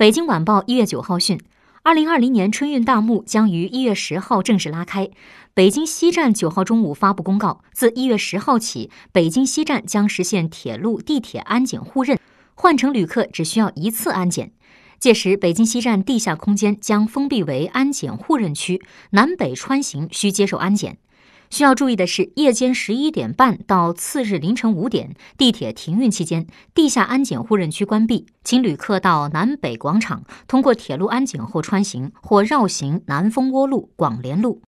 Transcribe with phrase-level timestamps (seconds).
[0.00, 1.38] 北京晚报一月九号讯，
[1.82, 5.10] 二零二零年春运大幕将于一月十号正式拉开。
[5.52, 12.18] 北京西站九号中午发布公告，自一月十号起，北京西站将实现铁路、地铁安检互认，
[12.54, 14.52] 换乘旅客只需要一次安检。
[14.98, 18.80] 届时，北京西站地下空间将封闭为安检互认区，
[19.10, 20.96] 南北穿行需接受安检。
[21.50, 34.58] 需要注意的是，夜间十一点半到次日凌晨五点，地铁停运期间，地下安检互认区关闭，请旅客到南北广场通过铁路安检后穿行，或绕行南蜂窝路、广联路。